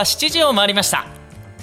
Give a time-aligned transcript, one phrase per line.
[0.00, 1.04] は7時を回りました。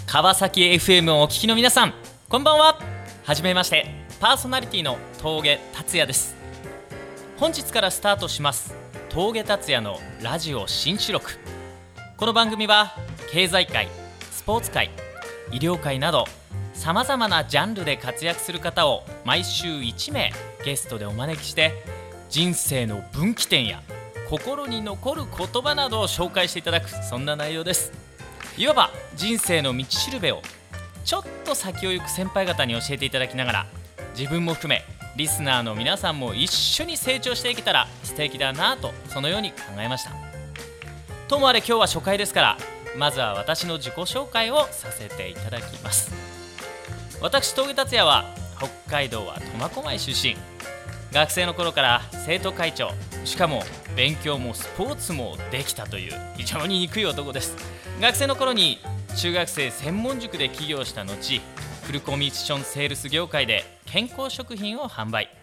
[0.05, 1.93] 川崎 FM をお聞きの皆さん
[2.29, 2.79] こんばんは。
[3.23, 3.87] はじめまして
[4.19, 6.35] パーソナリティの峠達也です。
[7.37, 8.75] 本日からスタートします
[9.09, 11.31] 峠達也のラジオ新四録。
[12.15, 12.93] この番組は
[13.31, 13.87] 経済界
[14.29, 14.91] スポーツ界
[15.51, 16.25] 医療界など
[16.75, 20.31] さまざまなジャンルで活躍する方を毎週1名
[20.63, 21.71] ゲストでお招きして
[22.29, 23.81] 人生の分岐点や
[24.29, 28.06] 心に残る言葉などを紹介していただくそんな内容です。
[28.57, 30.41] いわば人生の道しるべを
[31.05, 33.67] ちょっと先を行く先輩方に教えていただきながら
[34.17, 34.83] 自分も含め
[35.15, 40.11] リスナーの皆さんも一緒に成長していけたら素敵だなとそのように考えました。
[41.27, 42.57] ともあれ今日は初回ですから
[42.97, 46.11] まずは私の自己紹介をさせていただきます。
[47.21, 48.25] 私峠達也は
[48.57, 50.35] 北海道は苫小牧出身。
[51.13, 52.91] 学生の頃から生徒会長
[53.23, 53.61] しかも
[53.97, 57.57] 勉強もスポーツもできたという非常に憎い男です。
[57.99, 58.77] 学生の頃に
[59.19, 61.41] 中学生専門塾で起業した後
[61.81, 65.35] フルコミッションセールス業界で健康食品を販売。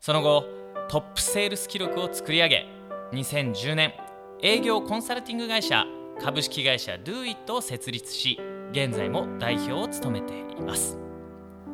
[0.00, 0.44] その後
[0.88, 2.66] トップセールス記録を作り上げ
[3.12, 3.92] 2010年
[4.40, 5.84] 営業コンサルティング会社
[6.22, 8.38] 株式会社 DoIt を設立し
[8.70, 10.96] 現在も代表を務めています。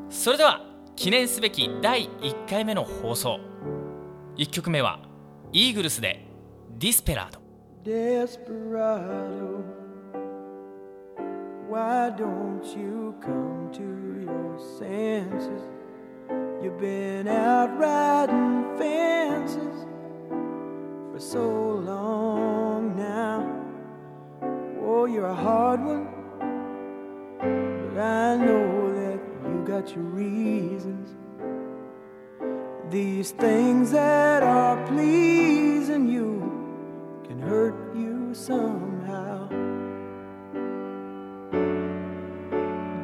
[0.08, 0.62] それでは
[0.96, 3.38] 記念すべき第1回目の放送。
[4.38, 5.00] 1曲目は
[5.55, 6.25] イーグルスで「
[6.79, 7.39] ディスペラード」
[7.83, 9.63] Desperado,
[11.67, 13.81] why don't you come to
[14.21, 15.63] your senses?
[16.61, 19.87] You've been out riding fences
[21.11, 21.41] for so
[21.83, 23.49] long now.
[24.83, 26.07] Oh, you're a hard one,
[27.39, 31.14] but I know that you got your reasons.
[32.96, 36.32] These things that are pleasing you
[37.26, 39.48] can hurt you somehow.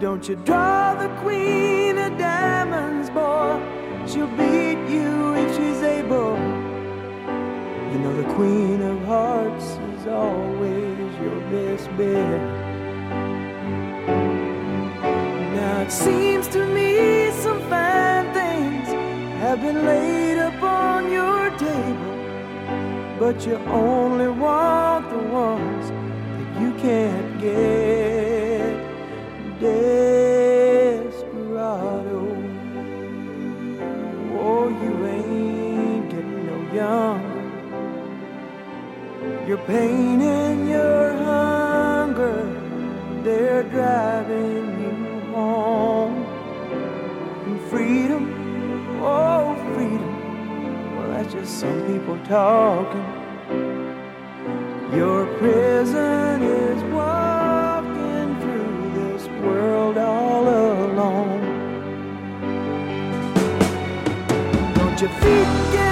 [0.01, 3.61] Don't you draw the queen of diamonds, boy?
[4.07, 6.39] She'll beat you if she's able.
[7.91, 12.41] You know the queen of hearts is always your best bet.
[15.55, 17.12] Now it seems to me
[19.53, 22.15] have been laid upon your table,
[23.19, 28.73] but you only want the ones that you can't get.
[29.61, 31.01] Desperado,
[34.41, 37.45] oh, you ain't getting no younger.
[39.47, 40.12] Your pain
[51.63, 53.07] some people talking.
[54.93, 61.43] Your prison is walking through this world all alone.
[64.75, 65.92] Don't your feet get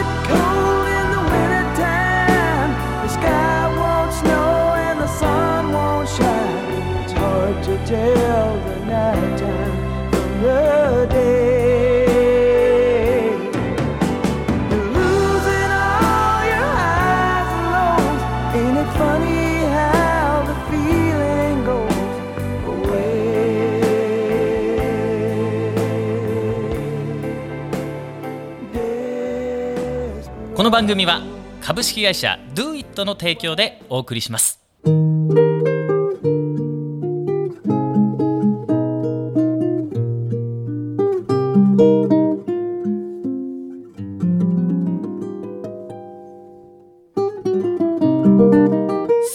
[30.71, 31.21] の番組は
[31.61, 34.61] 株式会社 DoIt の提供でお送りします。
[34.85, 34.91] そ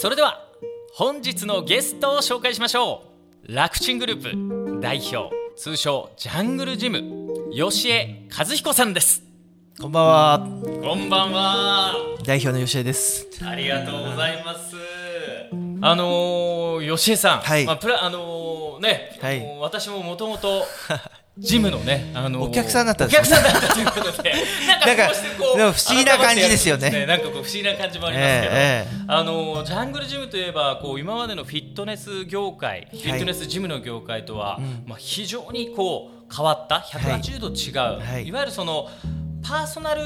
[0.08, 0.40] れでは
[0.94, 3.02] 本日のゲストを紹介しましょ
[3.46, 3.54] う。
[3.54, 7.02] 楽ちんグループ代表通称ジャングルジム
[7.52, 9.25] 吉江和彦さんです。
[9.78, 10.48] こんばんは。
[10.82, 11.94] こんばんは。
[12.24, 13.26] 代表の吉江です。
[13.44, 14.74] ありがとうございます。
[15.82, 17.66] あのー、吉江さん、はい。
[17.66, 19.58] まあ、プラあのーね、はい。
[19.60, 20.64] 私ももともと
[21.36, 24.32] ジムのね、あのーお客さんだったお客さんだったということで、
[24.86, 25.12] なんか
[25.56, 27.04] でも不思議な感じですよね。
[27.04, 38.26] なんかこう不思議な感じもありますけど、えええあのージャングルジムといえばこう今までのフィットネス業界、フィットネスジムの業界とは、まあ非常にこう変わった180度違う、はい。
[38.26, 38.88] いわゆるその
[39.42, 40.02] パーソナル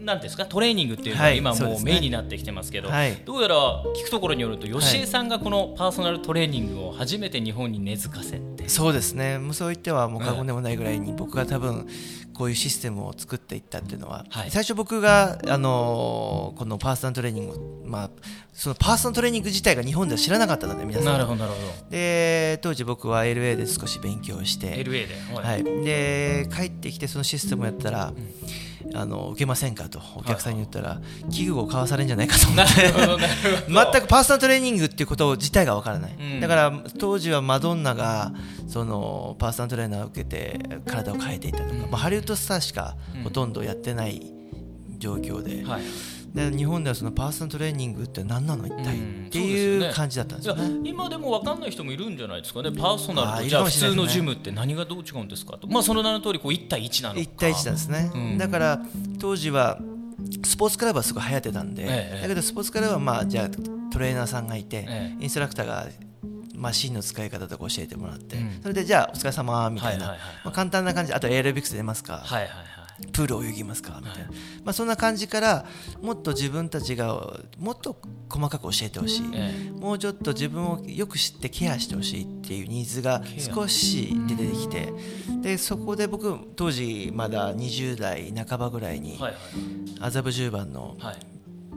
[0.00, 3.14] なんですかトレーニングっていうのがはい今もうメインになってきてますけど、はい。
[3.24, 11.86] どうやら聞くところによると吉江さんがこのパーソナルトレーニングを初めて日本に根付かせて、そうですねもうそう言ってはもう過言でもないぐらいに僕が多分
[12.40, 14.50] こういうシステムを作っていったっていうのは、はい。
[14.50, 18.10] 最初僕が、あのーこのパーソナルトレーニングを、まあ、
[18.54, 21.04] そのパーソナルトレーニング自体が日本では知らなかったので皆さん。
[21.12, 21.58] なるほどなるほ
[21.90, 25.62] で当時僕は LA で少し勉強しどて LA で、はい。
[25.62, 28.14] はい、で帰ってきてそのシステムをやったら、
[28.94, 31.00] あの受けませんかとお客さんに言ったら、
[31.30, 36.40] 器具を買わされるんじゃないかと思っなて全くパーソナルトレーニングっていうこと自体がわからない、うん。
[36.40, 38.32] だから当時はマドンナが
[38.68, 44.22] そのパーソナルトレーナーを受けて体を変えていたとか、まあ、ハリウッドスターしかほとんどやってない
[44.98, 45.82] 状況で,、はい
[46.34, 49.26] で日本ではそのパーソナルトレーニングって何なの一体、うん。
[49.26, 50.88] っていう感じだったんですよね。
[50.88, 52.70] 今でも分かんない人もいるんじゃないですかね。
[52.70, 55.66] パーソナルとじゃあ普通のジムって何がどう違うんですかと。
[55.66, 57.20] まあその名の通りこう1対1なのか。
[57.20, 58.38] 1対1なんですね、うん。
[58.38, 58.80] だから
[59.18, 59.78] 当時は
[60.44, 61.86] スポーツクラブはすごい流行ってたんで、え
[62.18, 62.22] え。
[62.22, 63.48] だけどスポーツクラブはまあじゃあ
[63.92, 65.88] トレーナーさんがいて、えインストラクターが
[66.54, 68.60] マシンの使い方とか教えてもらって、うん。
[68.62, 71.12] それでじゃあお疲れ様みたいな、まあ、簡単な感じ。
[71.12, 72.69] あとエアロビクス出ますか、はいはいはい
[73.12, 74.28] プール泳ぎますかみたいな、
[74.64, 75.66] まあ、そんな感じから
[76.00, 77.96] もっと自分たちがもっと
[78.28, 84.92] 細かく教えてほしい、えもうちょっと自分をよく知ってケアしてほしいっていうニーズが少し出てきて
[85.42, 89.32] でそこで僕当時まだ20代半ばぐらいにはいはい。
[90.00, 91.16] 麻布十番のはい。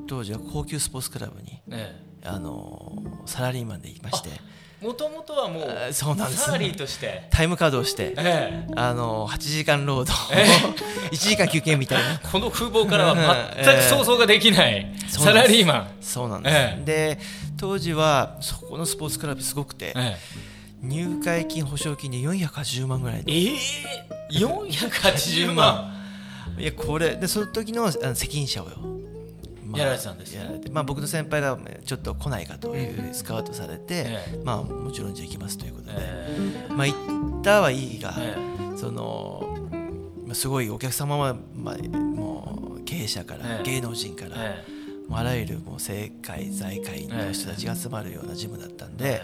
[0.08, 4.53] 当時は高級スポーツクラブにえあのサラリーマンで行きましてえ
[4.84, 6.44] もともとはもうあそうなんです。
[6.44, 7.24] サラリーとして。
[7.30, 8.68] タイムカードをしてええ。
[8.76, 10.14] あの8時間労働
[11.10, 12.20] 1時間休憩みたいな。
[12.20, 15.88] この風貌からは全く想像ができないサラリーマン。
[16.02, 16.86] そうなんです、ええ。
[16.86, 17.20] で
[17.58, 20.18] 当時はそこのスポーツクラブすごくてえ
[20.82, 23.32] 入会金保証金で480万ぐらいで。
[23.32, 23.50] ええ。
[24.34, 25.94] え480万。
[26.60, 28.76] いやこれでその時の責任者をよ、
[29.74, 34.42] まあやられてたんですよやられてまあ、僕の先輩がちょっと来ないかというスカウトされて、ええ。
[34.44, 36.96] まあもちろんじゃあ行きますということで、えまあ行
[37.40, 38.36] ったはいいが、え
[38.78, 39.58] その
[40.26, 43.64] まあすごいお客様は、まあ、もう経営者から、ええ。
[43.64, 44.56] 芸能人から、
[45.12, 49.22] あらゆるもう政界財界の人たちが集まるようなジムだったんで、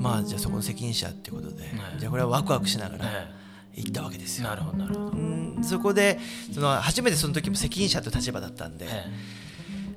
[0.00, 3.28] まあじゃあそこの責任者ってことで、えじゃあこれはワクワクしながえら
[3.74, 4.48] 行ったわけですよ。
[4.48, 5.06] なるほどなるほど。
[5.10, 6.18] うんそこで
[6.52, 9.04] その初めてその時も責任者という立場だったんで、え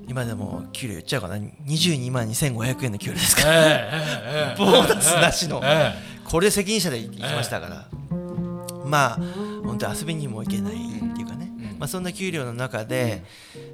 [0.08, 1.36] 今でも給料言っちゃうかな。
[1.36, 5.94] 22万2500円の給料ですえから、えええボーナスなしの、え
[6.24, 7.88] これで責任者で行きましたから、
[8.86, 9.20] まあ
[9.66, 10.78] 本当遊びにも行けないっ
[11.16, 11.80] ていうかね、うん。
[11.80, 13.24] まあ、そんな給料の中で、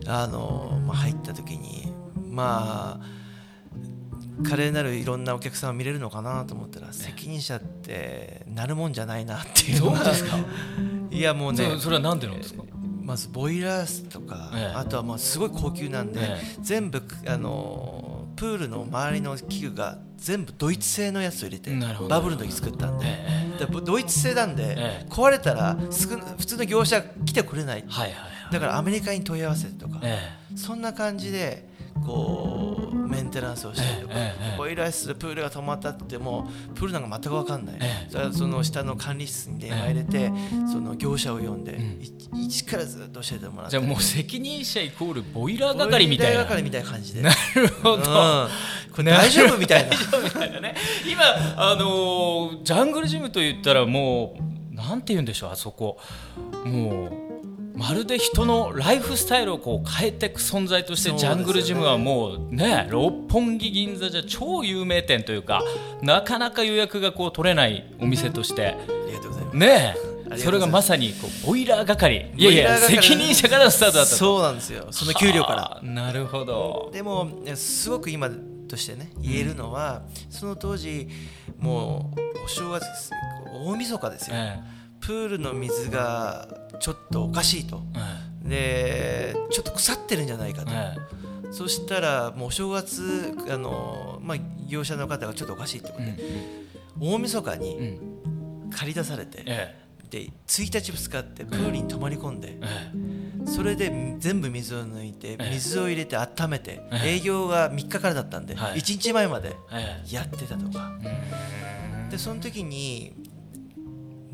[0.08, 1.92] あのまあ、入った時に
[2.30, 10.00] まあ華麗なるいろんなお客さんを見れるのかなと思ったら、責任者ってなるもんじゃないなっていうのが。
[11.12, 11.66] いやもうね。
[11.76, 12.64] そそれはなんでなんですか？
[13.02, 14.78] まずボイラー室とか、ええ。
[14.78, 21.72] あとはもうすごい高級なんで、え全部あのプールの周りの器具が全部ドイツ製のやつを入れて
[22.08, 23.06] バブルの時作ったんで,、
[23.84, 25.06] ドイツ製なんで、ええ。
[25.10, 27.84] 壊れたら普通の業者来てくれない。
[27.88, 28.54] はいはいはい。
[28.54, 30.20] だからアメリカに問い合わせとか、え。
[30.56, 31.71] そんな感じで
[32.06, 34.16] こうメンテナンスをしたりとか、
[34.58, 38.10] ボイラー室でプールが止まったって言ってもプールなんか全く分かんない、ええ。
[38.10, 40.32] それはその下の管理室に電話入れて、
[40.72, 41.78] その業者を呼んで、
[42.34, 43.78] 一からずっと教えてもらって。
[43.78, 47.22] えじゃあもう責任者イコールボイラー係みたいなボイラー係みたいな感じで。
[47.22, 49.96] なるほど、うん、これ大丈夫みたいな。
[51.06, 51.22] 今
[51.58, 54.36] あのージャングルジムと言ったらも
[54.72, 55.98] うなんて言うんでしょうあそこ。
[56.66, 57.31] もう
[57.82, 65.64] まるで人のライフスタイルをこう変えていく存在としてジャングルジムはもうね六本木銀座じゃ超有名店というか
[66.04, 68.78] なかなか予約がこう取れないお店として。
[70.38, 72.32] それがまさにこうボイラー係。
[72.38, 74.16] いやいや責任者からのスタートだったと。
[74.16, 74.88] そうなんですよ。
[74.92, 75.62] その給料から。
[75.64, 76.90] はあなるほど。
[76.94, 78.30] でもねすごく今
[78.70, 81.10] としてね言えるのは、その当時
[81.60, 82.86] もうお正月
[83.66, 84.60] 大晦日ですよ、え
[85.02, 86.48] プールの水が
[86.80, 87.82] ちょっとおかしいと。
[88.46, 90.96] えでちょっと腐ってるんじゃないかと、え
[91.52, 96.24] そしたらもうお正月あの、まあ、業者の方がちょっとおかしいってことえで、
[97.00, 98.70] 大晦日うんうにん。
[98.72, 99.76] 借り出されて、え
[100.10, 102.92] で1日2日ってプールに泊まり込んで、え
[103.44, 103.48] え。
[103.48, 107.16] それで全部水を抜いてえ水を入れて温めて、ええ。
[107.16, 108.80] 営業が3日からだったんで、はい。
[108.80, 110.92] 1日前までえやってたとか。
[111.04, 113.14] えでその時に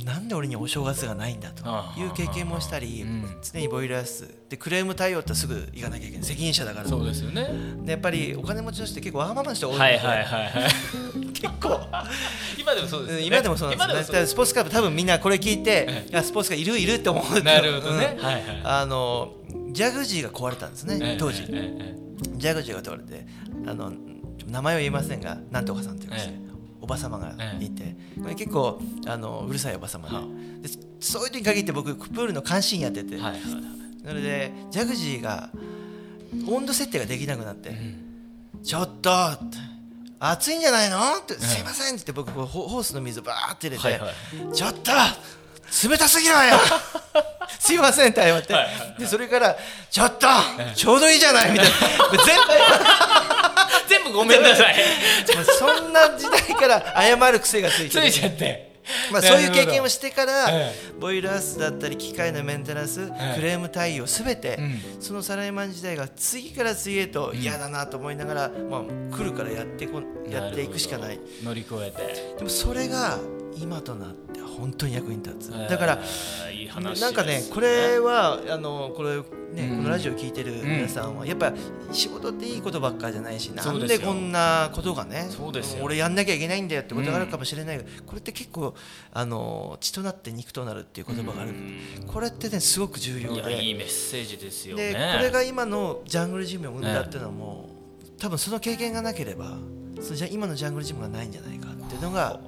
[0.07, 1.65] なんで俺にお正月がないんだと
[1.99, 3.25] いう経験もしたり、うん。
[3.41, 6.23] 常にボイラー室でクレーム対応ってすぐ行かなきゃいけない。
[6.23, 6.87] 責任者だから。
[6.87, 7.49] そうですよね。
[7.83, 10.71] でやっぱりお金持ちの人って結構わがままな人多いので、はいはいはいはい。
[11.33, 11.81] 結構。
[12.57, 14.25] 今でもそうです今でもそうなんですね。
[14.25, 18.15] スポーツクラブ多分みんなこれ聞いて、えいやスポーツがいるいるって思うなるほどね。
[18.17, 18.25] うん。
[18.25, 18.43] はいはい。
[18.63, 19.33] あの
[19.71, 21.95] ジャグジーが壊れたんですね、ええ当時、えええ
[22.37, 23.27] ジャグジーが壊れて
[23.67, 23.91] あの
[24.47, 26.46] 名前は言いませんがなんとかさんって言いまして、え
[26.81, 30.21] おば様がいて、これ結構あのうるさいおば様で,、は
[30.61, 30.69] で
[30.99, 33.63] そういう時に限って僕プールの監視員やってて、えはいはいはい。
[34.07, 35.49] それでジャグジーが
[36.47, 37.75] 温度設定ができなくなって
[38.63, 39.57] 「ちょっと!」って
[40.19, 44.91] 「暑いんじゃないの?」って「すいません」って僕こうホホースの水バーって入れて「はいはちょっと
[45.89, 46.57] 冷たすぎるわよ！
[47.59, 48.69] すいません」って謝って、はいは
[48.99, 49.55] でそれから
[49.91, 50.27] 「ちょっと
[50.75, 51.73] ちょうどいいじゃない」みたいな。
[52.11, 52.37] 全全
[54.07, 54.75] 部ごめんなさい。
[55.59, 58.67] そんな時代から謝る癖がついてついちゃって。
[59.11, 64.81] まあ、そういう経験をしてから、えボイラー室だったり機械のメンテナンス、えクレーム対応すべて、うん。
[65.01, 71.19] そのサラリーマン時代が次から次へと嫌だなと思いながら、まあ、来るからやってこやっていくしかない。
[71.43, 72.35] 乗り越えて。
[72.37, 73.19] でもそれが
[73.61, 75.99] 今となって本当に役に立つ、だから
[76.47, 79.21] えーいい話ですなんかねこれはあのこれ
[79.53, 79.77] ね、うん。
[79.77, 81.53] このラジオ聞いてる皆さんは、やっぱ
[81.91, 83.71] 仕事っていいことばっかじゃないしな。
[83.71, 85.83] んでこんなことがねそうですよ。
[85.85, 88.73] 俺やんなきゃいけないんだよってことがあるかもしれないけど、これって結構
[89.11, 91.53] あの血となって肉となるっていう言葉がある、
[92.07, 93.63] これってねすごく重要で。
[93.63, 97.69] いいメッセージですよでねこれが今のジャングルジムを生んだっていうのも、
[98.19, 99.57] 多分その経験がなければ
[100.01, 102.39] そのじゃ今のジャングルジムがないんじゃないかっていうのが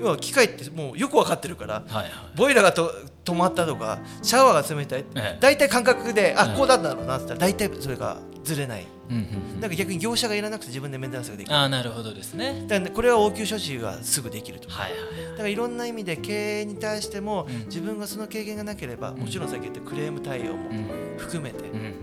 [0.00, 2.10] 要は機械ってもうよく分かってるから、はいはい。
[2.36, 2.90] ボイラーがと
[3.24, 5.38] 止まったとかシャワーが冷たい、ええ。
[5.40, 8.86] 大体感覚であええこうだったんだろうなって言ったら大体それがずれない。
[9.10, 11.54] うんうんだから逆に業者がいらなくて自分でメンテナンスができる。
[11.56, 12.64] ああなるほどですね。
[12.66, 14.68] だからこれは応急処置はすぐできると。
[14.70, 15.00] はいはい
[15.32, 17.64] だからいろんな意味で経営に対しても、ん。
[17.66, 19.48] 自分がその経験がなければ、もちろん。
[19.48, 20.88] さっき言ったクレーム対応もうん。
[21.18, 21.68] 含めて。
[21.68, 21.94] うんうん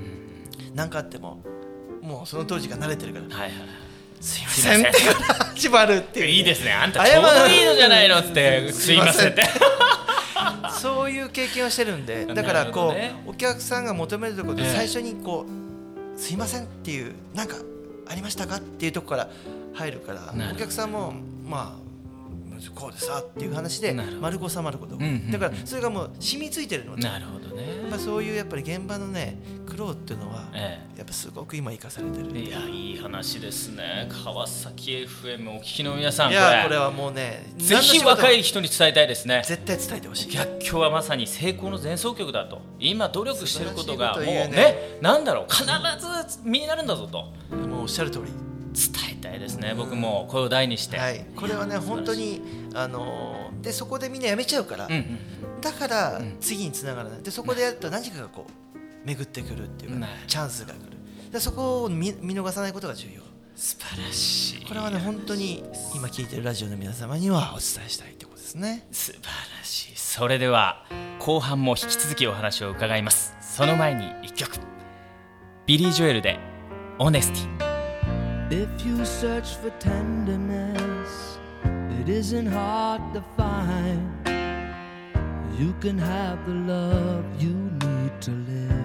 [0.74, 1.44] 何かあっても
[2.02, 3.26] もうその当時から慣れてるから。
[3.26, 3.52] はいはい
[4.22, 4.82] すいません。
[4.82, 4.92] って
[5.56, 6.72] 始まるっていういいですね。
[6.72, 9.32] あんたちょうどいいのじゃないのってすいません。
[9.32, 9.44] って。
[10.80, 14.70] そういう経験をしてるんでだかならこう、ねお客さんが求めるところでええ。
[14.70, 15.46] 最初にこ
[16.16, 17.56] う、すいませんっていうなんか
[18.08, 19.30] ありましたかっていうところから
[19.74, 21.13] 入るからお客さんも
[21.48, 21.92] まあ
[22.75, 25.32] こうでさっていう話で丸子さ丸子と、んうんうん。
[25.32, 27.63] だからそれがもう染みついてるので、なるほどね。
[27.90, 29.38] まあ、そういうやっぱり現場のね
[29.72, 32.30] 苦労っていうのは、えやっぱすごく今生かされてる。
[32.36, 34.10] えいやいい話ですね。
[34.12, 36.58] 川崎 FM お聞きの皆さんいこれ。
[36.58, 39.44] やこれはもうねぜひ若い人に伝えたいですね。
[39.46, 40.30] 絶対伝えてほしい。
[40.30, 42.62] 逆境はまさに成功の前奏曲だと。
[42.82, 44.50] 今努力してることがもうね。
[44.50, 45.46] ねなんだろう。
[45.50, 47.32] 必ず身になるんだぞと。
[47.56, 48.25] もうおっしゃる通り。
[48.74, 49.74] 伝えたいですね。
[49.78, 52.42] 僕も声を大にして、はい、これはね本当に
[52.74, 55.20] あのーでそこでみんなやめちゃうから、うんうん
[55.62, 56.38] だからん。
[56.42, 57.22] 次につながらない。
[57.22, 58.61] でそこでやると何かがこう
[59.05, 60.08] 巡ってくるっていうか、ね。
[60.27, 60.98] チャンスが来る。
[61.31, 63.22] でそこを見見逃さないことが重要。
[63.55, 64.65] 素晴らしい。
[64.65, 65.63] これはね本当に
[65.96, 68.88] 今聞いてるラジオの皆様にはお伝えしたいってことですね。
[68.91, 69.96] 素晴らしい。
[69.96, 70.86] それでは
[71.20, 73.36] 後半も引き続きお話を伺います。
[73.41, 74.58] その前に一曲。
[75.65, 76.39] ビリー・ジョエルで
[77.00, 77.72] 「オネスティ」
[78.51, 81.39] If you search for tenderness,
[82.01, 84.31] it isn't hard to find.
[85.62, 88.82] You can have the love you need to live.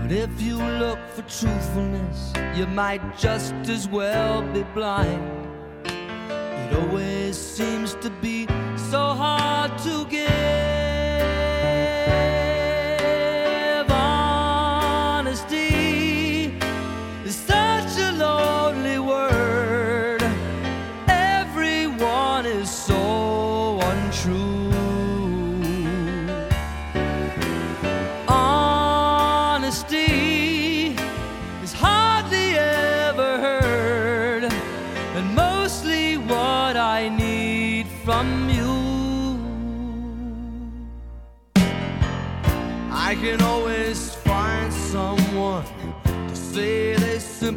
[0.00, 5.22] But if you look for truthfulness, you might just as well be blind.
[5.84, 8.46] It always seems to be
[8.90, 10.23] so hard to give.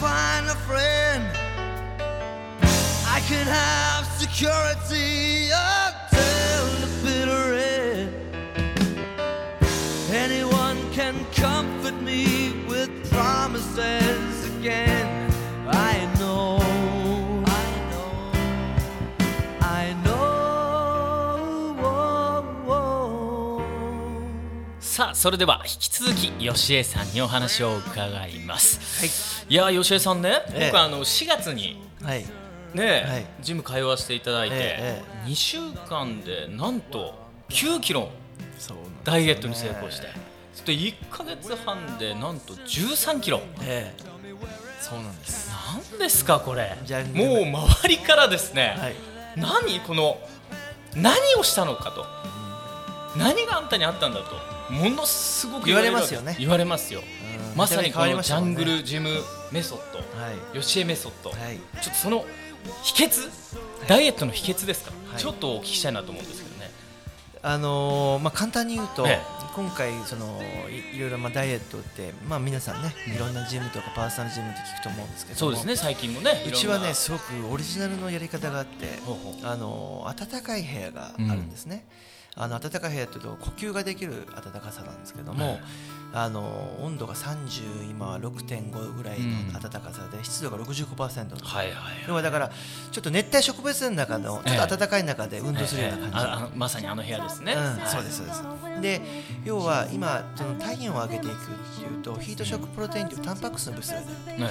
[0.00, 1.24] Find a friend.
[3.08, 5.85] I can have security until
[24.96, 28.98] さあそれでは引き続き吉江さんにお話を伺います。
[28.98, 29.04] は
[29.50, 29.70] い。
[29.70, 30.70] いや吉江さんね、ええ。
[30.72, 32.24] 僕あの4月にはい。
[32.72, 33.26] ね、はい。
[33.42, 37.14] ジム通わせていただいて、え2週間でなんと
[37.50, 38.08] 9キロ
[39.04, 40.06] ダイエットに成功して、
[40.54, 43.42] そして1か月半でなんと13キロ。
[43.60, 44.02] ええ。
[44.80, 45.50] そうなんです。
[45.50, 46.74] なんですかこれ。
[47.12, 48.94] もう周りからですね、はい。
[49.36, 50.16] 何この
[50.94, 52.06] 何をしたのかと、
[53.18, 56.36] 何があんたにあったんだとものすごく言われますよね。
[56.38, 57.00] 言われますよ。
[57.00, 57.56] うん。
[57.56, 59.10] まさにこのジャングルジム
[59.52, 60.04] メソッドは
[60.54, 60.60] い。
[60.60, 61.58] 吉江メソッド、はい。
[61.80, 62.24] ちょっとその
[62.82, 63.30] 秘訣
[63.86, 65.20] ダイエットの秘訣ですか、はい。
[65.20, 66.70] ちょっとお聞きしたいなと思うんですけどね。
[67.42, 69.20] あのーまあ、簡単に言うと、え
[69.54, 73.14] 今回そのいいろいろまあダイエットって、まあ、皆さんねうん。
[73.14, 79.46] いろんなジムとかパーソナルジムって聞くと思うんですけどもそうですね最近もねうちはねすごくオリジナルのやり方があってほうほう。
[79.46, 81.86] あのー暖かい部屋があるんですね、
[82.38, 85.60] あの暖かい部屋というと呼吸ができる暖かさなんですけども、はい。
[86.12, 91.74] あのー温度が30今は6.5ぐらいの暖かさで、湿度が65%のはいはい
[92.06, 92.50] 要はだから
[92.92, 96.22] ちょっと熱帯植物園の中のちょっと暖かい中で運動するような感じ、ええ。
[96.22, 97.88] ああまさにあの部屋ですね、うん、はい。
[97.88, 98.42] そうですそうです。
[98.82, 99.00] で
[99.44, 104.38] 要は今その体温を上げていくっていうとヒートショックプロテインというタンパク質の物質が出る。
[104.40, 104.50] ね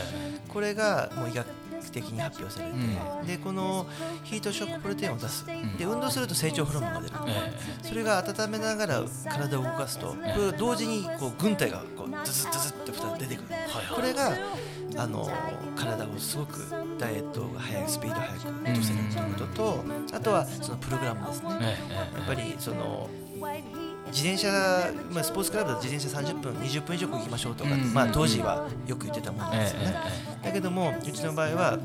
[0.49, 1.45] これがもう医学
[1.91, 2.77] 的に発表されて、
[3.23, 3.85] うでこの
[4.23, 5.77] ヒートショックプロテインを出す、ん。
[5.77, 10.15] で運動すると成長ホルモンが出る、えそれが温めながら体を動かすと、
[10.57, 13.95] 同時にこう軍隊がこうズズズズって2つ出てくる、はいはい。
[13.95, 14.37] これが
[14.97, 15.29] あの
[15.75, 16.59] 体をすごく
[16.97, 23.09] ダイエットが速いスピード速く落とせるということと、あとはそのプログラムですね、やっぱりその
[24.15, 24.49] 自転車、
[25.11, 29.93] まあ、スポーツクラブだと自転車30分20分以上行きましょうとかって、うんまあ、当時はよく言ってたものえですよね、
[30.31, 31.79] ええだけどもうちの場合は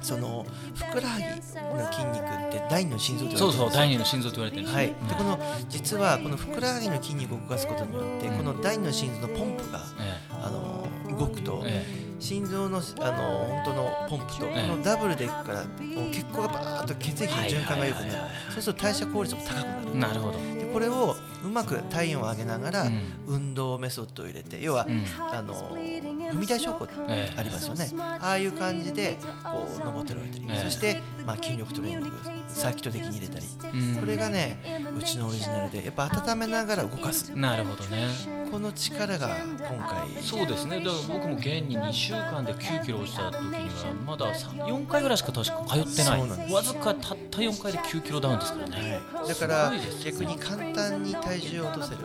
[0.00, 8.36] そのふくらはぎの筋肉って第二の心臓とえそうそう第二二の心臓と言われてるんですはい、よでこの実はこのふくらはぎの筋肉を動かすことによって、うん。
[8.36, 10.28] この第二の心臓のポンプがえ。
[10.30, 15.64] あの動くと、ええ心臓のあの本当のポンプとこええのダブルでいくから、
[16.12, 18.12] 血行がバーッと血液の循環が良くなる。
[18.52, 19.90] そうすると代謝効率も高くなる。
[19.94, 23.02] えなるほど、でこれをうまく体温を上げながらうん。
[23.26, 25.04] 運動メソッドを入れて要は、うん。
[25.32, 26.88] あの踏み台昇降
[27.36, 30.64] ありますよね、ああいう感じでこう登ってるわけたり、ええ。
[30.64, 32.16] そして、まあ、筋力トレーニング
[32.48, 33.96] サーキット的に入れたり、うん。
[33.96, 37.30] これがねうちのオリジナルでやっぱ温めながら動かす。
[37.36, 38.08] なるほどね。
[38.50, 40.80] この力が今回そうですね。
[40.82, 46.52] だから僕も現に2週間で9キロ落ちた時にはまだ4回ぐらいしか確か通ってない。
[46.52, 50.12] わずかたった4回で9キロダウンですからね、だからすごいですよ。
[50.12, 51.98] 逆に簡単に体重を落とせる、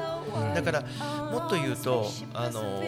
[0.54, 0.82] だから
[1.32, 2.82] もっと言うとあの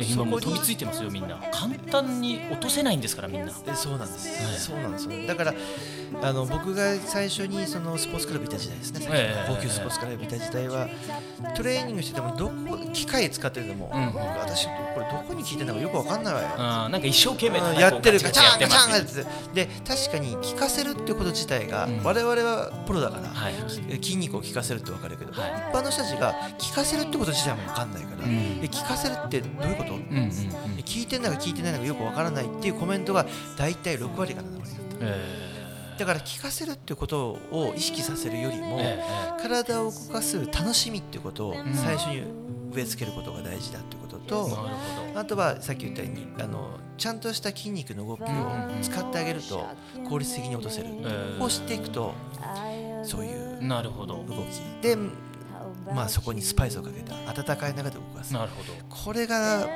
[0.00, 1.38] 今もうそこに飛びついてますよみんな。
[1.52, 3.52] 簡単に落とせないんですからみんな。
[3.66, 4.58] えそうなんです、はい。
[4.58, 5.54] そうなんですよだから
[6.22, 9.54] あの僕が最初にそのスポーツクラブいた時代ですね、ええ。
[9.54, 10.88] 高級スポーツクラブいた時代は
[11.56, 14.14] トレーニングしててもどこ機械使ってても、うん。
[14.38, 19.04] 私これどこに効いてるのかよくわかんないわよ、なんか一生懸命うんやってるガチャンガチャンやっ
[19.54, 19.66] て。
[19.66, 22.02] で確かに効かせるってこと自体が、うん。
[22.02, 23.54] 我々はプロだから、はい。
[23.88, 25.50] え筋肉を効かせるって分かるけど、はい。
[25.70, 28.60] 一般の人たちが効かせるってこと自体も分かんないから、うん。
[28.62, 30.02] え効かせるってどういうこと、うん
[30.84, 33.26] 聞いてんだか聞いてないのかよく分からないっていうコメントが
[33.56, 35.06] 大体6割から7割だった。
[35.06, 35.52] え
[35.98, 38.80] だから聞かせるっていうことを意識させるよりも、
[39.40, 41.74] 体を動かす楽しみっていうことをん。
[41.74, 42.22] 最初に
[42.72, 44.58] 植え付けることが大事だっていうことと、
[45.14, 48.26] あとはさっき言ったようにあのちゃんとした筋肉の動きを
[48.80, 49.66] 使ってあげると
[50.08, 52.14] 効率的に落とせる、ーこうしていくと
[53.04, 54.24] そういうなるほど。
[54.24, 54.82] 動き。
[54.82, 54.96] で、
[55.94, 58.32] まあ、そこにスパイスをかけた温かい中で動かす。
[58.32, 58.72] なるほど。
[58.88, 59.66] これが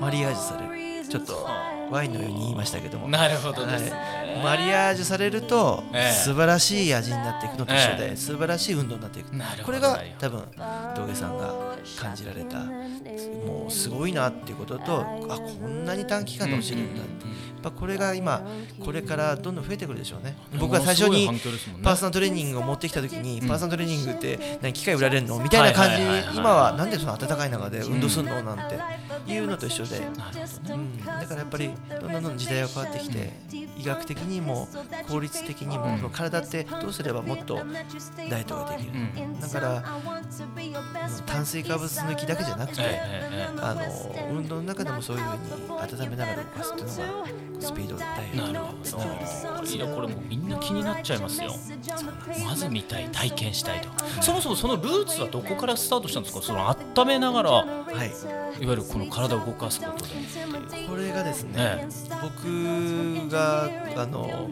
[0.00, 1.08] マリアージュされる。
[1.08, 1.46] ちょっと
[1.90, 3.08] ワインのように言いましたけども。
[3.08, 3.84] なるほどです。
[3.84, 3.96] ね、は
[4.40, 4.44] い。
[4.44, 6.12] マリアージュされると、ええ。
[6.12, 9.30] 素晴らしい味になっていくのと一緒で、え素晴らしい運動になっていく。
[9.64, 10.44] これが多分
[10.94, 11.54] 峠さんが
[11.98, 12.64] 感じられた
[13.46, 18.42] もうすごいなっていうこととあこんなに短期間で落ちるんだって、やっぱこれが今
[18.84, 20.36] これからどんどん増えてくるでしょうね。
[20.58, 21.28] 僕が最初に
[21.82, 23.48] パーソナルトレーニングを持ってきた時に、うん。
[23.48, 30.10] パーソナルトレーニングって何機械売られるのみたいな感じ今はなんでその暖かい中で運動するのなんていうのと一緒で、う
[30.76, 31.70] ん、だからやっぱり
[32.00, 33.32] どんどんどん時代が変わってきて
[33.78, 34.68] 医学的にも
[35.08, 36.10] 効率的にも、うん。
[36.10, 38.96] 体ってどうすればもっとダイエットができる、う
[39.28, 39.40] ん。
[39.40, 39.82] だから
[41.26, 42.82] 炭水化物抜きだけじゃなくて、
[43.60, 43.82] あの
[44.32, 48.72] 運動の中でもそういうふうに温めながら動かすっていうのがスピードダイエットなるほ
[49.64, 49.64] ど。
[49.66, 51.52] いやこれもうみんな気になっちゃいますよ。
[52.44, 53.88] まず見たい体験したいと
[54.22, 56.42] そもそもそのルーツはどこからスタートしたんですか？
[56.42, 57.64] その温めながらは
[58.04, 58.62] い。
[58.62, 60.12] いわゆるこの体を動かすことで。
[60.88, 61.88] これがですね、え
[62.22, 64.48] 僕があの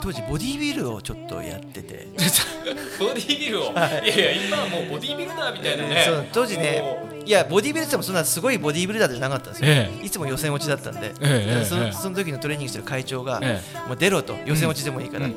[0.00, 2.06] 当時ボディービルをちょっとやってて、
[3.00, 6.28] ボディービルを、い、やいや今はもうボディービルダーみたいなね。
[6.32, 11.92] 当時ねいやボディービルってもそんなすごいボディービルダーじゃなかったんですよ、えいつも予選落ちだったんで、ええそのええ。
[11.92, 15.36] その時のトレーニングしてる会長が、えもう出ろと予選落ちでもいいから、うんう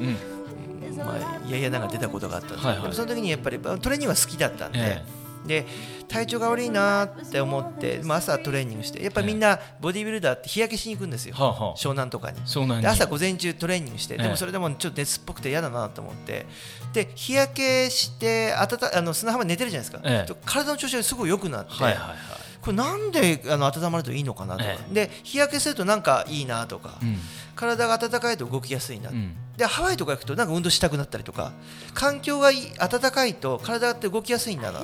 [0.93, 0.97] ん。
[0.97, 2.93] まあ、いやいやなんか出たことがあったんです、はいはい。
[2.93, 5.03] その時にやっぱりトレーニングは好きだったんで、え
[5.45, 5.65] で
[6.07, 11.75] 体調が悪いなって思って、まあ、朝トレーニングしてやっぱりみんなボディービルダーって日焼けしに行くんですよ、はあはあ。
[11.75, 12.39] 湘南とかに。
[12.45, 14.23] そうなんで朝午前中トレーニングして、ええ。
[14.23, 16.45] でもそれでもちょっと熱っぽくて嫌だなと思って。
[16.93, 20.33] で日焼けしてあたたあの砂浜に寝てるじゃないですか、ええ。
[20.45, 22.17] 体の調子がすごい良くなって、はいはいはい。
[22.61, 24.93] これなんであの温まるといいのかなとか、え。
[24.93, 27.17] で日焼けするとなんかいいなとか、うん。
[27.55, 31.51] 体が温かいと動きやすいな、うんでハワイとか行くとなんか運動したくなったりとか
[31.93, 34.79] 環境がいい暖かいと体って動きやすいんだな。
[34.79, 34.83] あ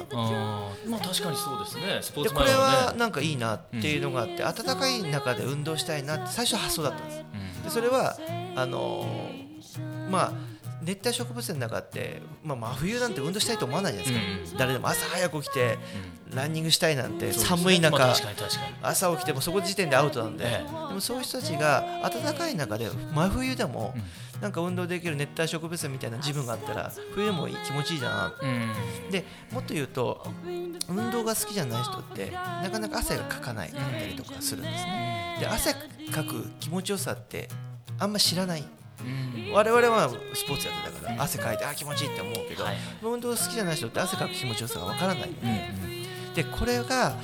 [0.85, 0.89] ー。
[0.89, 1.99] まあ確かにそうですね。
[2.01, 7.23] スポーでこれはなんかいいなっていうのがあって、暖かい中で運動したいなって最初発想だったんです。
[7.63, 8.17] でそれは
[8.55, 15.79] あのーまあ熱帯植物園の中って、まあ、真冬なんて運動したいと思わないじゃないですか、誰でも朝早く起きて
[16.31, 18.13] ランニングしたいなんて寒い中、
[18.83, 20.87] 朝起きてもそこ時点でアウトなんで、ええ。
[20.89, 23.95] でもそういう人たちが暖かい中で真冬でも
[24.41, 29.11] なんか運動できる熱帯植物園みたいな自分があったら冬でもいい気持ちいいだなうん。
[29.11, 30.25] でもっと言うと
[30.89, 35.37] 運動が好きじゃない人ってなかなか汗がかかないかったりとかするんですね。
[35.39, 35.73] で汗
[36.11, 37.49] かく気持ちよさって
[37.97, 38.63] あんま知らない。
[39.01, 39.51] うん。
[39.53, 42.77] 我々はスポーツやってたから汗かいてあ気持ちいいって思うけど、はい。
[43.01, 45.29] 運動好きじゃない人って汗かく気持ちよさがわからない。
[45.29, 46.33] うん。
[46.33, 47.15] でこれが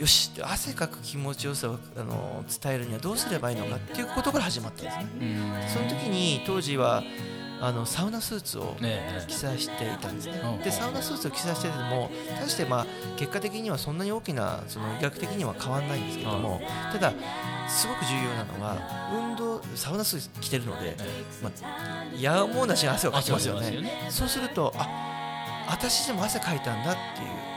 [0.00, 5.06] よし汗かく気持ちよさをあの伝えるにはどうすればいいのかっていうことから始まったんですね。
[5.20, 5.68] うん。
[5.68, 7.02] その時に当時は
[7.60, 8.74] あのサウナスーツを
[9.28, 10.40] 着さしていたんですね。
[10.42, 10.62] うん。
[10.62, 12.10] でサウナスーツを着さしてても
[12.40, 12.86] 大してまあ
[13.18, 17.12] 結果的にはそんなに大きなその医学的には変わらないんですけどもただ
[17.68, 20.96] すごく重要なのは運動サウナスーツ着てるので、
[21.42, 24.08] まあ、やむをなしに汗をかきますよね。
[24.08, 27.49] そうするとあ私でも汗かいたんだっていう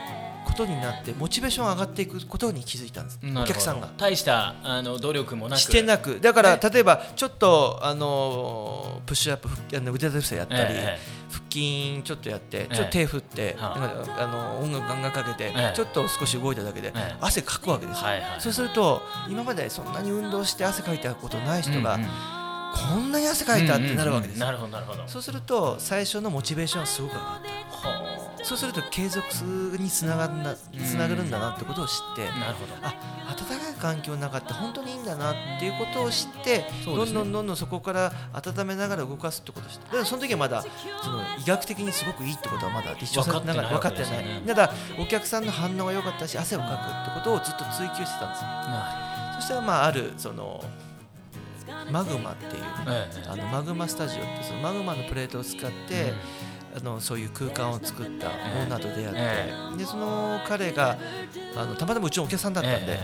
[0.53, 3.19] ことになってモチベーション上がっていくことに気づいたんです。
[3.23, 3.89] お客さんが。
[3.97, 5.59] 大したあの努力もなく。
[5.59, 6.19] してなく。
[6.19, 10.97] だから例えばちょっとあのプッシュアップ腹あの腕立て伏せやったり、え
[11.29, 14.27] 腹筋ちょっとやってえちょっと手振って、はあ。
[14.27, 15.73] の音楽ガンガンかけて、ええ。
[15.75, 17.15] ちょっと少し動いただけで、ええ。
[17.19, 22.09] 汗かくわけですよ、はいはいそうすると今までそんなに運動して汗かいたことない人が、うんうん。
[22.73, 25.03] こんなに汗かいたってなるわけですよ、なるほどなるほど。
[25.07, 27.49] そうすると最初のモチベーションはすごく上がった。
[27.49, 27.72] は
[28.43, 29.25] そうすると継続
[29.79, 32.73] につながるんだつながるんだなってことを知って、あなるほど。
[32.81, 32.93] あ
[33.35, 39.85] 暖かい環境の中って本当にいいんだなっていうことを知って、どんどんどんどんそこから温めながら動かすってことを知って。
[39.85, 40.63] だからその時はまだ
[41.01, 44.25] その医学的にすごくいいってことはまだ立証されてながら分分かっててない。
[44.25, 48.47] ねただお客さんの反応が良かったし汗をかくってことをずっと追求してたんですよ。
[48.47, 50.63] なそしたらまああるその
[51.91, 52.63] マグマっていう
[53.27, 56.13] あのマグマスタジオってそのマグマのプレートを使って、
[56.75, 58.31] あのそういう空間を作った
[58.65, 60.97] 女と出会って、えでその彼が
[61.55, 62.99] あのたまたまうちのお客さんだったんで、え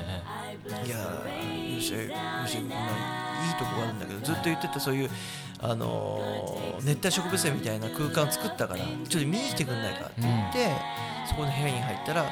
[0.83, 0.87] え。
[0.87, 1.99] いやー、よし、よ
[2.47, 5.09] し、こんないいとこがあるんだけど、ずっと言ってたそういう、
[5.59, 10.69] あのー熱帯植物園みたいな空間を作ったから、ちょっと見に来てくんないかって言って、
[11.27, 12.25] そこの部屋に入ったら、あ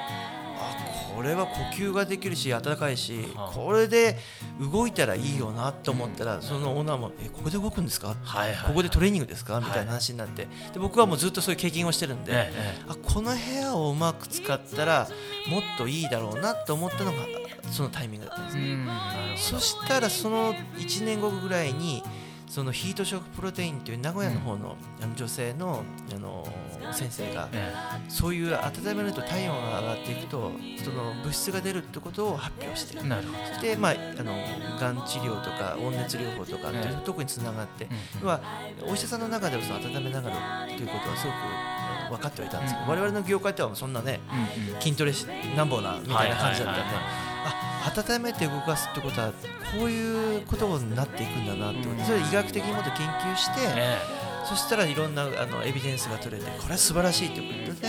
[1.17, 4.17] これは呼吸ができるし、暖かいしはあ、これで
[4.71, 8.15] 動いたらいいよなと思ったら、そのオーナーも、え、ここで動くんですか？
[8.23, 9.59] はいはいここでトレーニングですか？
[9.59, 15.07] みたいな話になって、で僕はもうずっとそういう経験をしてるんで、ええあこの部屋をうまく使ったら
[15.49, 17.17] もっといいだろうなと思ったのが
[17.71, 18.77] そのタイミングだったんですね、
[19.37, 22.03] そしたらその1年後ぐらいに
[22.47, 25.83] そのヒートショックプロテインという名古屋の方の,、あの女性の
[26.15, 26.47] あの
[26.93, 27.49] 先生が
[28.07, 30.51] そういう温めると体温が上がっていくと
[30.83, 33.61] その物質が出るってことを発表してえなるほど。
[33.61, 34.33] でまあ、あの
[34.79, 37.05] がん治療とか温熱療法とかっていうええ。
[37.05, 38.39] ところにつながって、うん要は
[38.87, 41.35] お医者さんの中ではその温めながらということはすごく
[42.11, 44.81] 分かってはいたんですけど、我々の業界ではそんなねうんうん。
[44.81, 47.36] 筋トレしなんぼなみたいな感じだったんで、はいはいはいはい。
[47.36, 47.36] あ
[47.95, 49.31] 温めて動かすってことは
[49.77, 52.05] こういうことになっていくんだなって、うん。
[52.05, 53.97] それ医学的にもっと研究して、え
[54.45, 57.87] そしたらいろんなあのエビデンスが取れてこれは素晴らしいということで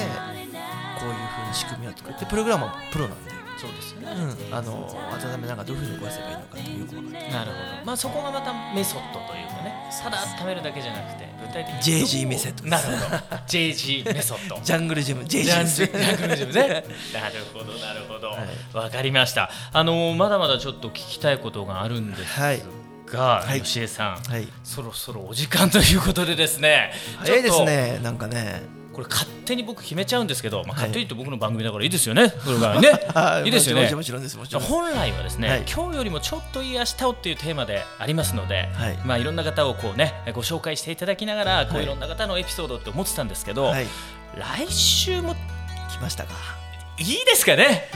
[0.98, 7.86] こういうふうな仕組みを作ってプログラムはプロなんでそうですよね、うん、あの温めながらどういうふうに動かせばいいのかってよくわかんなるほど。
[7.86, 9.90] まあそこがまたメソッドというかね。
[10.00, 12.06] ただ温めるだけじゃなくて具体的に。
[12.06, 12.68] JG メソッド。
[12.68, 13.16] なるほど。
[13.48, 14.60] JG メソッド。
[14.62, 16.68] ジャングルジム JG ジャングルジムね。
[17.12, 18.28] なるほど、なるほど。
[18.28, 18.36] わ、
[18.82, 18.90] はい。
[18.90, 19.50] かりました。
[19.72, 22.62] あのまだまだちょっと聞きたいことがあるんですはい。
[23.06, 23.62] が、はい。
[23.62, 24.46] 吉江さん、はい。
[24.62, 26.92] そろそろお時間ということでですね。
[27.18, 27.50] 早いで。
[27.50, 27.98] すね。
[28.04, 30.88] なんかねこれ勝手に僕決めちゃうんですけど、まあ、はい。
[30.88, 32.30] 勝手に言って僕の番組だからいいですよね。
[32.44, 32.90] それがね。
[33.14, 33.42] あ。
[33.46, 33.48] い。
[33.48, 33.88] いですよね。
[33.88, 35.62] 本来はですね、はい。
[35.72, 38.98] 今日よりもちょっといい明日をっていうテーマでありますので、はい。
[39.04, 43.86] まあいろんな方をこうねご紹介していただきながら、こうはいいろんな方のエピソードって思ってたんですけど、はい。
[44.34, 45.36] 来週も
[45.92, 46.30] 来ましたか？
[46.98, 47.88] いいですかね？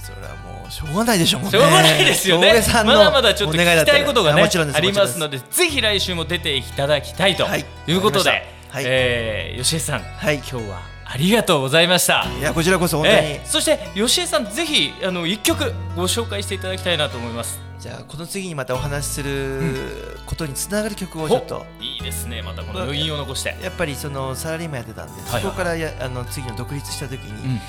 [0.00, 2.60] それはもうしょうがないでしょうもんしょうがないですよね。
[2.74, 4.42] まのだまだちょっと聞きたいことがね
[4.74, 7.64] ありますのでで、ぜひ来週も出ていただきたいとはい。
[7.86, 8.84] いうことで、わかりましたはい。
[8.86, 10.34] えー吉江さん、はい。
[10.36, 12.26] 今日はありがとうございました。
[12.38, 17.58] いやこちらこそ本当に、えーそして吉江さん、ぜひあの一曲ご紹介していただきたいなと思います。
[17.78, 23.56] じゃあこの次にまたお話しすることにつながる曲をちょっと、おいいですね、またこの余韻を残して。
[23.62, 27.60] やっぱりそのサラリーマンやってたんで、はいそこからやあの次の独立した時に、うん。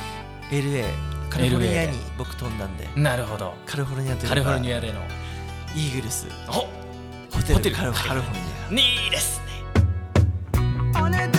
[0.49, 0.85] LA
[1.29, 3.53] カリフォルニアに僕飛んだんで、なるほど。
[3.65, 4.99] カリフォルニアというかカリフォルニアでの。
[5.73, 6.27] イーグルス。
[6.49, 9.39] おホテルカリフォルニいいです。
[9.39, 9.46] ね。
[10.95, 11.36] on it.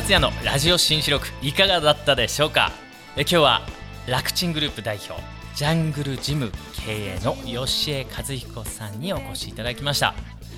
[0.00, 2.72] 達也のラジオ新四録いかがだったでしょうか？
[3.18, 3.60] え今日は
[4.06, 5.12] 楽ちんグループ代表
[5.54, 6.50] ジャングルジム
[6.86, 7.36] 経営の
[7.66, 10.14] 吉江和彦さんにお越しいただきました、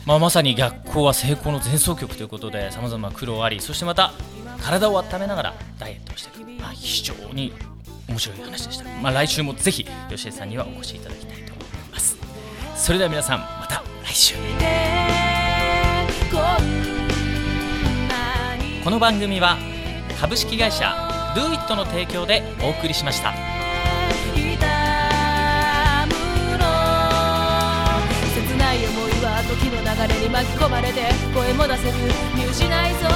[0.07, 4.13] まあ、まさに学校は成功の前奏曲ということでさまざま苦労ありそしてまた
[4.61, 7.53] 体を温めながらダイエットをしていく、まあ、非常に
[8.09, 12.17] 面白い話でした、まあ、来週もぜひ吉江さんにはお越しいただきたいと思います。
[12.77, 14.37] それでは皆さんまた来週。
[18.83, 19.59] この番組は
[20.21, 20.93] 株式会社
[21.37, 23.33] DoIt の提供でお送りしました。
[24.35, 24.59] 切
[28.59, 31.97] ない思いは時の流れに巻き込まれて声も出せず
[32.35, 33.11] 見失いそう